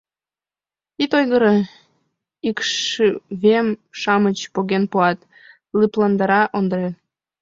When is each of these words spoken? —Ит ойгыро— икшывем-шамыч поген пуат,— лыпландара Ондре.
—Ит 1.03 1.11
ойгыро— 1.17 1.53
икшывем-шамыч 2.49 4.39
поген 4.53 4.83
пуат,— 4.91 5.19
лыпландара 5.79 6.41
Ондре. 6.57 6.87